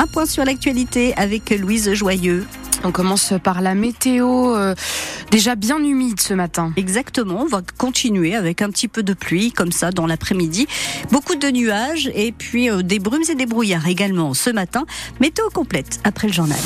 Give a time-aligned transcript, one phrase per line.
[0.00, 2.46] Un point sur l'actualité avec Louise Joyeux.
[2.84, 4.74] On commence par la météo, euh,
[5.30, 6.72] déjà bien humide ce matin.
[6.78, 10.66] Exactement, on va continuer avec un petit peu de pluie comme ça dans l'après-midi.
[11.10, 14.86] Beaucoup de nuages et puis euh, des brumes et des brouillards également ce matin.
[15.20, 16.60] Météo complète après le journal.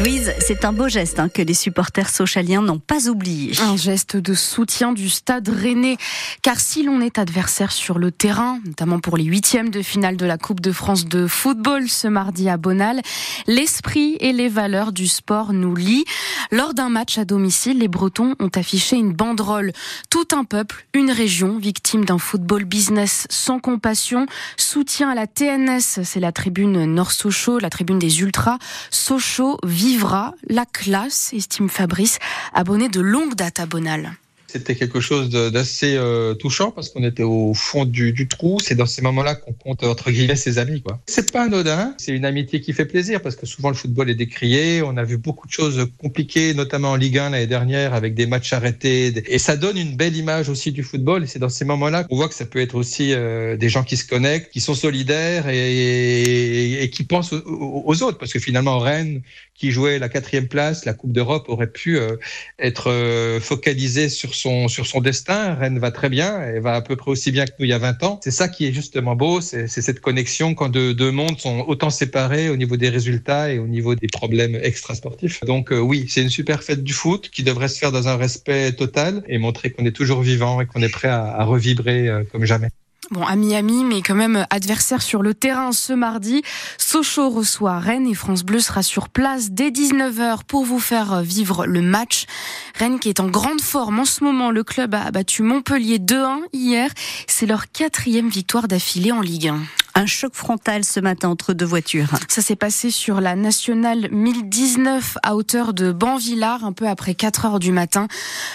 [0.00, 3.52] Louise, c'est un beau geste hein, que les supporters socialiens n'ont pas oublié.
[3.60, 5.96] Un geste de soutien du stade rennais.
[6.42, 10.26] Car si l'on est adversaire sur le terrain, notamment pour les huitièmes de finale de
[10.26, 13.00] la Coupe de France de football ce mardi à Bonal,
[13.46, 16.04] l'esprit et les valeurs du sport nous lient.
[16.52, 19.72] Lors d'un match à domicile, les Bretons ont affiché une banderole.
[20.10, 24.26] Tout un peuple, une région victime d'un football business sans compassion.
[24.56, 28.58] Soutien à la TNS, c'est la tribune Nord-Sochaux, la tribune des Ultras.
[28.90, 32.18] Sochaux vivra la classe, estime Fabrice,
[32.52, 34.12] abonné de longue date à Bonal.
[34.50, 38.58] C'était quelque chose d'assez euh, touchant parce qu'on était au fond du, trou.
[38.64, 40.80] C'est dans ces moments-là qu'on compte entre guillemets ses amis.
[40.80, 40.98] quoi.
[41.06, 41.94] C'est pas anodin.
[41.98, 44.80] C'est une amitié qui fait plaisir parce que souvent le football est décrié.
[44.82, 48.26] On a vu beaucoup de choses compliquées, notamment en Ligue 1 l'année dernière avec des
[48.26, 49.12] matchs arrêtés.
[49.26, 51.24] Et ça donne une belle image aussi du football.
[51.24, 53.84] Et c'est dans ces moments-là qu'on voit que ça peut être aussi euh, des gens
[53.84, 58.16] qui se connectent, qui sont solidaires et, qui pensent aux, autres.
[58.16, 59.20] Parce que finalement Rennes,
[59.54, 62.16] qui jouait la quatrième place, la Coupe d'Europe, aurait pu euh,
[62.58, 65.54] être focalisée sur sur son destin.
[65.54, 67.72] Rennes va très bien, elle va à peu près aussi bien que nous il y
[67.72, 68.20] a 20 ans.
[68.22, 72.48] C'est ça qui est justement beau, c'est cette connexion quand deux, mondes sont autant séparés
[72.48, 75.40] au niveau des résultats et au niveau des problèmes extrasportifs.
[75.44, 78.16] Donc euh, oui, c'est une super fête du foot qui devrait se faire dans un
[78.16, 82.08] respect total et montrer qu'on est toujours vivant et qu'on est prêt à, à revibrer
[82.08, 82.68] euh, comme jamais.
[83.10, 86.42] Bon, ami-ami, mais quand même adversaire sur le terrain ce mardi.
[86.76, 91.64] Sochaux reçoit Rennes et France Bleu sera sur place dès 19h pour vous faire vivre
[91.64, 92.26] le match.
[92.74, 94.50] Rennes qui est en grande forme en ce moment.
[94.50, 96.90] Le club a battu Montpellier 2-1 hier.
[97.26, 101.64] C'est leur quatrième victoire d'affilée en Ligue 1 un choc frontal ce matin entre deux
[101.64, 102.10] voitures.
[102.28, 107.46] Ça s'est passé sur la nationale 1019 à hauteur de Banvillard, un peu après 4
[107.46, 108.06] heures du matin.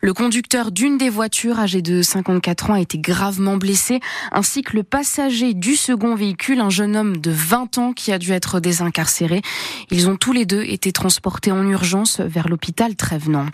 [0.00, 3.98] Le conducteur d'une des voitures, âgé de 54 ans, a été gravement blessé,
[4.30, 8.18] ainsi que le passager du second véhicule, un jeune homme de 20 ans qui a
[8.18, 9.42] dû être désincarcéré.
[9.90, 13.46] Ils ont tous les deux été transportés en urgence vers l'hôpital Trévenant.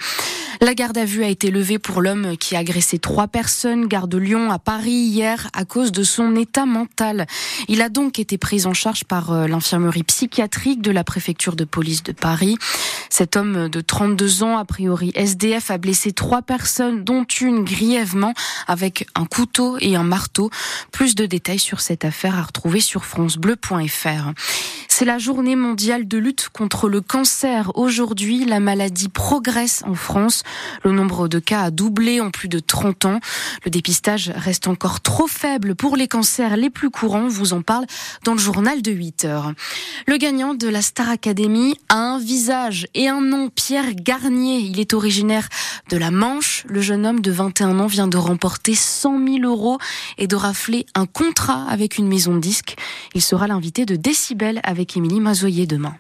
[0.61, 4.09] La garde à vue a été levée pour l'homme qui a agressé trois personnes, gare
[4.09, 7.27] de Lyon à Paris hier, à cause de son état mental.
[7.73, 11.63] Il a donc été pris en charge par euh, l'infirmerie psychiatrique de la préfecture de
[11.63, 12.59] police de Paris.
[13.11, 18.35] Cet homme de 32 ans, a priori SDF, a blessé trois personnes, dont une grièvement,
[18.67, 20.51] avec un couteau et un marteau.
[20.91, 24.33] Plus de détails sur cette affaire à retrouver sur francebleu.fr.
[24.89, 27.71] C'est la journée mondiale de lutte contre le cancer.
[27.77, 30.43] Aujourd'hui, la maladie progresse en France.
[30.85, 33.21] Le nombre de cas a doublé en plus de 30 ans.
[33.65, 37.29] Le dépistage reste encore trop faible pour les cancers les plus courants.
[37.61, 37.87] En parle
[38.25, 39.53] dans le journal de 8 heures.
[40.07, 44.59] Le gagnant de la Star Academy a un visage et un nom, Pierre Garnier.
[44.59, 45.49] Il est originaire
[45.91, 46.65] de la Manche.
[46.69, 49.79] Le jeune homme de 21 ans vient de remporter 100 000 euros
[50.17, 52.77] et de rafler un contrat avec une maison de disques.
[53.15, 55.97] Il sera l'invité de Décibel avec Émilie Mazoyer demain.